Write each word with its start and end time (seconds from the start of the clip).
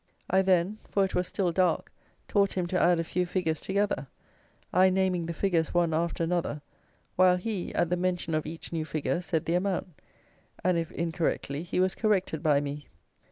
I 0.31 0.41
then, 0.41 0.79
for 0.89 1.05
it 1.05 1.13
was 1.13 1.27
still 1.27 1.51
dark, 1.51 1.91
taught 2.27 2.53
him 2.53 2.65
to 2.65 2.81
add 2.81 2.99
a 2.99 3.03
few 3.03 3.27
figures 3.27 3.61
together, 3.61 4.07
I 4.73 4.89
naming 4.89 5.27
the 5.27 5.31
figures 5.35 5.75
one 5.75 5.93
after 5.93 6.23
another, 6.23 6.63
while 7.17 7.37
he, 7.37 7.71
at 7.75 7.91
the 7.91 7.97
mention 7.97 8.33
of 8.33 8.47
each 8.47 8.73
new 8.73 8.83
figure 8.83 9.21
said 9.21 9.45
the 9.45 9.53
amount, 9.53 9.89
and 10.63 10.75
if 10.79 10.91
incorrectly, 10.91 11.61
he 11.61 11.79
was 11.79 11.93
corrected 11.93 12.41
by 12.41 12.59
me. 12.59 12.87